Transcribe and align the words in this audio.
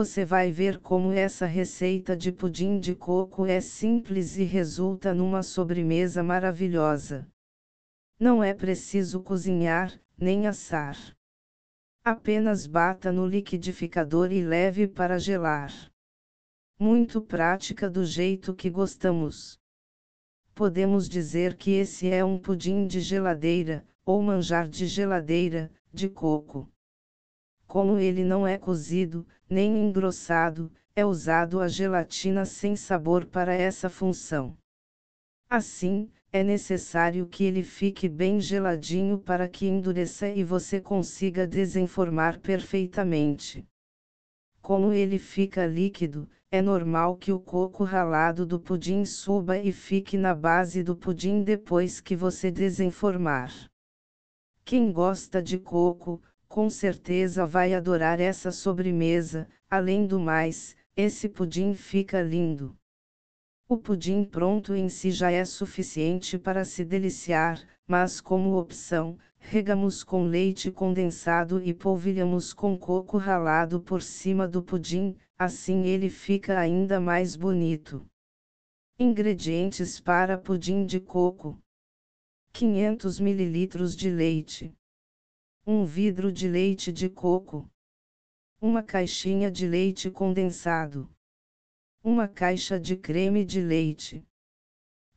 Você 0.00 0.24
vai 0.24 0.50
ver 0.50 0.78
como 0.80 1.12
essa 1.12 1.44
receita 1.44 2.16
de 2.16 2.32
pudim 2.32 2.80
de 2.80 2.94
coco 2.94 3.44
é 3.44 3.60
simples 3.60 4.38
e 4.38 4.44
resulta 4.44 5.12
numa 5.12 5.42
sobremesa 5.42 6.22
maravilhosa. 6.22 7.30
Não 8.18 8.42
é 8.42 8.54
preciso 8.54 9.22
cozinhar, 9.22 9.92
nem 10.16 10.46
assar. 10.46 10.96
Apenas 12.02 12.66
bata 12.66 13.12
no 13.12 13.26
liquidificador 13.26 14.32
e 14.32 14.42
leve 14.42 14.88
para 14.88 15.18
gelar. 15.18 15.70
Muito 16.78 17.20
prática 17.20 17.90
do 17.90 18.02
jeito 18.02 18.54
que 18.54 18.70
gostamos. 18.70 19.60
Podemos 20.54 21.10
dizer 21.10 21.58
que 21.58 21.72
esse 21.72 22.08
é 22.08 22.24
um 22.24 22.38
pudim 22.38 22.86
de 22.86 23.00
geladeira, 23.00 23.86
ou 24.02 24.22
manjar 24.22 24.66
de 24.66 24.86
geladeira, 24.86 25.70
de 25.92 26.08
coco. 26.08 26.72
Como 27.70 27.98
ele 27.98 28.24
não 28.24 28.44
é 28.44 28.58
cozido, 28.58 29.24
nem 29.48 29.70
engrossado, 29.86 30.72
é 30.92 31.06
usado 31.06 31.60
a 31.60 31.68
gelatina 31.68 32.44
sem 32.44 32.74
sabor 32.74 33.26
para 33.26 33.54
essa 33.54 33.88
função. 33.88 34.58
Assim, 35.48 36.10
é 36.32 36.42
necessário 36.42 37.28
que 37.28 37.44
ele 37.44 37.62
fique 37.62 38.08
bem 38.08 38.40
geladinho 38.40 39.20
para 39.20 39.48
que 39.48 39.68
endureça 39.68 40.28
e 40.28 40.42
você 40.42 40.80
consiga 40.80 41.46
desenformar 41.46 42.40
perfeitamente. 42.40 43.64
Como 44.60 44.92
ele 44.92 45.20
fica 45.20 45.64
líquido, 45.64 46.28
é 46.50 46.60
normal 46.60 47.16
que 47.16 47.30
o 47.30 47.38
coco 47.38 47.84
ralado 47.84 48.44
do 48.44 48.58
pudim 48.58 49.04
suba 49.04 49.56
e 49.56 49.70
fique 49.70 50.18
na 50.18 50.34
base 50.34 50.82
do 50.82 50.96
pudim 50.96 51.44
depois 51.44 52.00
que 52.00 52.16
você 52.16 52.50
desenformar. 52.50 53.54
Quem 54.64 54.90
gosta 54.90 55.40
de 55.40 55.56
coco, 55.56 56.20
com 56.50 56.68
certeza 56.68 57.46
vai 57.46 57.72
adorar 57.72 58.18
essa 58.18 58.50
sobremesa, 58.50 59.48
além 59.70 60.04
do 60.04 60.18
mais, 60.18 60.76
esse 60.96 61.28
pudim 61.28 61.74
fica 61.74 62.20
lindo. 62.20 62.76
O 63.68 63.78
pudim 63.78 64.24
pronto 64.24 64.74
em 64.74 64.88
si 64.88 65.12
já 65.12 65.30
é 65.30 65.44
suficiente 65.44 66.36
para 66.36 66.64
se 66.64 66.84
deliciar, 66.84 67.64
mas 67.86 68.20
como 68.20 68.58
opção, 68.58 69.16
regamos 69.38 70.02
com 70.02 70.24
leite 70.24 70.72
condensado 70.72 71.62
e 71.62 71.72
polvilhamos 71.72 72.52
com 72.52 72.76
coco 72.76 73.16
ralado 73.16 73.80
por 73.80 74.02
cima 74.02 74.48
do 74.48 74.60
pudim, 74.60 75.16
assim 75.38 75.84
ele 75.84 76.10
fica 76.10 76.58
ainda 76.58 76.98
mais 76.98 77.36
bonito. 77.36 78.04
Ingredientes 78.98 80.00
para 80.00 80.36
pudim 80.36 80.84
de 80.84 80.98
coco: 80.98 81.56
500 82.52 83.20
ml 83.20 83.68
de 83.96 84.10
leite, 84.10 84.74
1 85.72 85.84
vidro 85.84 86.32
de 86.32 86.48
leite 86.48 86.92
de 86.92 87.08
coco, 87.08 87.70
uma 88.60 88.82
caixinha 88.82 89.48
de 89.48 89.68
leite 89.68 90.10
condensado. 90.10 91.08
Uma 92.02 92.26
caixa 92.26 92.76
de 92.76 92.96
creme 92.96 93.44
de 93.44 93.60
leite. 93.60 94.26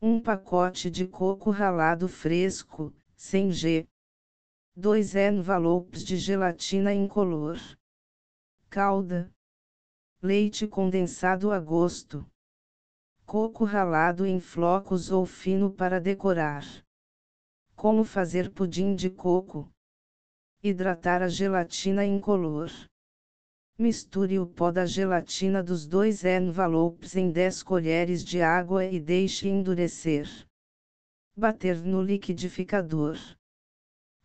Um 0.00 0.20
pacote 0.20 0.88
de 0.88 1.08
coco 1.08 1.50
ralado 1.50 2.06
fresco, 2.06 2.94
sem 3.16 3.50
G. 3.50 3.88
2 4.76 5.16
envelopes 5.16 6.04
de 6.04 6.16
gelatina 6.16 6.94
incolor. 6.94 7.58
Calda. 8.70 9.34
Leite 10.22 10.68
condensado 10.68 11.50
a 11.50 11.58
gosto. 11.58 12.24
Coco 13.26 13.64
ralado 13.64 14.24
em 14.24 14.38
flocos 14.38 15.10
ou 15.10 15.26
fino 15.26 15.72
para 15.72 16.00
decorar. 16.00 16.64
Como 17.74 18.04
fazer 18.04 18.52
pudim 18.52 18.94
de 18.94 19.10
coco? 19.10 19.73
Hidratar 20.66 21.20
a 21.20 21.28
gelatina 21.28 22.06
incolor. 22.06 22.70
Misture 23.78 24.38
o 24.38 24.46
pó 24.46 24.70
da 24.70 24.86
gelatina 24.86 25.62
dos 25.62 25.86
dois 25.86 26.24
envelopes 26.24 27.14
em 27.16 27.30
10 27.30 27.62
colheres 27.62 28.24
de 28.24 28.40
água 28.40 28.82
e 28.86 28.98
deixe 28.98 29.46
endurecer. 29.46 30.26
Bater 31.36 31.76
no 31.84 32.00
liquidificador. 32.00 33.18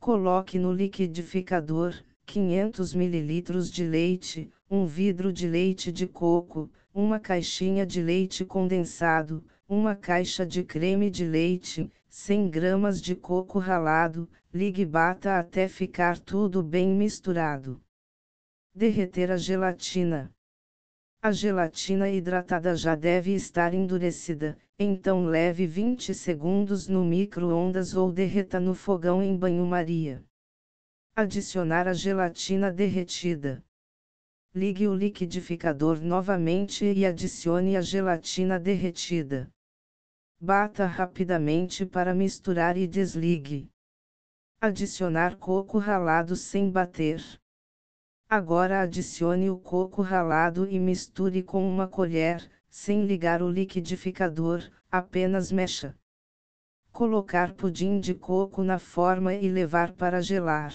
Coloque 0.00 0.58
no 0.58 0.72
liquidificador 0.72 1.94
500 2.26 2.96
ml 2.96 3.70
de 3.70 3.84
leite, 3.84 4.50
um 4.68 4.86
vidro 4.86 5.32
de 5.32 5.46
leite 5.46 5.92
de 5.92 6.08
coco, 6.08 6.68
uma 6.92 7.20
caixinha 7.20 7.86
de 7.86 8.02
leite 8.02 8.44
condensado, 8.44 9.44
uma 9.68 9.94
caixa 9.94 10.44
de 10.44 10.64
creme 10.64 11.10
de 11.10 11.24
leite, 11.24 11.88
100 12.16 12.48
gramas 12.48 13.02
de 13.02 13.16
coco 13.16 13.58
ralado, 13.58 14.30
ligue 14.54 14.82
e 14.82 14.86
bata 14.86 15.36
até 15.36 15.66
ficar 15.66 16.16
tudo 16.16 16.62
bem 16.62 16.88
misturado. 16.94 17.82
Derreter 18.72 19.32
a 19.32 19.36
gelatina. 19.36 20.32
A 21.20 21.32
gelatina 21.32 22.08
hidratada 22.08 22.76
já 22.76 22.94
deve 22.94 23.34
estar 23.34 23.74
endurecida, 23.74 24.56
então 24.78 25.26
leve 25.26 25.66
20 25.66 26.14
segundos 26.14 26.86
no 26.86 27.04
micro-ondas 27.04 27.96
ou 27.96 28.12
derreta 28.12 28.60
no 28.60 28.76
fogão 28.76 29.20
em 29.20 29.36
banho-maria. 29.36 30.24
Adicionar 31.16 31.88
a 31.88 31.92
gelatina 31.92 32.70
derretida. 32.70 33.60
Ligue 34.54 34.86
o 34.86 34.94
liquidificador 34.94 36.00
novamente 36.00 36.84
e 36.84 37.04
adicione 37.04 37.76
a 37.76 37.80
gelatina 37.80 38.60
derretida. 38.60 39.50
Bata 40.46 40.84
rapidamente 40.84 41.86
para 41.86 42.12
misturar 42.12 42.76
e 42.76 42.86
desligue. 42.86 43.70
Adicionar 44.60 45.38
coco 45.38 45.78
ralado 45.78 46.36
sem 46.36 46.70
bater. 46.70 47.22
Agora 48.28 48.82
adicione 48.82 49.48
o 49.48 49.56
coco 49.56 50.02
ralado 50.02 50.68
e 50.68 50.78
misture 50.78 51.42
com 51.42 51.66
uma 51.66 51.88
colher, 51.88 52.46
sem 52.68 53.06
ligar 53.06 53.40
o 53.40 53.48
liquidificador, 53.48 54.70
apenas 54.90 55.50
mexa. 55.50 55.96
Colocar 56.92 57.54
pudim 57.54 57.98
de 57.98 58.14
coco 58.14 58.62
na 58.62 58.78
forma 58.78 59.32
e 59.32 59.48
levar 59.48 59.92
para 59.92 60.20
gelar. 60.20 60.74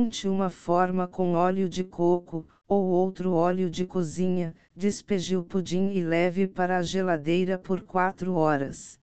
Unte 0.00 0.28
uma 0.28 0.48
forma 0.48 1.08
com 1.08 1.32
óleo 1.32 1.68
de 1.68 1.82
coco, 1.82 2.46
ou 2.68 2.84
outro 2.86 3.32
óleo 3.32 3.68
de 3.68 3.84
cozinha, 3.84 4.54
despeje 4.72 5.36
o 5.36 5.42
pudim 5.42 5.90
e 5.90 6.04
leve 6.04 6.46
para 6.46 6.78
a 6.78 6.82
geladeira 6.84 7.58
por 7.58 7.82
4 7.82 8.32
horas. 8.32 9.00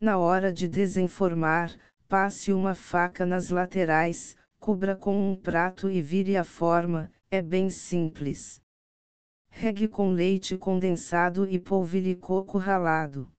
Na 0.00 0.18
hora 0.18 0.52
de 0.52 0.66
desenformar, 0.66 1.72
passe 2.08 2.52
uma 2.52 2.74
faca 2.74 3.24
nas 3.24 3.50
laterais, 3.50 4.36
cubra 4.58 4.96
com 4.96 5.30
um 5.30 5.36
prato 5.36 5.88
e 5.88 6.02
vire 6.02 6.36
a 6.36 6.42
forma, 6.42 7.08
é 7.30 7.40
bem 7.40 7.70
simples. 7.70 8.60
Regue 9.48 9.86
com 9.86 10.10
leite 10.10 10.58
condensado 10.58 11.48
e 11.48 11.56
polvilhe 11.56 12.16
coco 12.16 12.58
ralado. 12.58 13.30